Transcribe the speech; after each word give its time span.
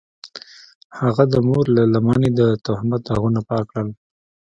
هغه 0.99 1.23
د 1.33 1.35
مور 1.47 1.65
له 1.75 1.83
لمنې 1.93 2.29
د 2.39 2.41
تهمت 2.65 3.01
داغونه 3.07 3.41
پاک 3.49 3.63
کړل. 3.71 3.87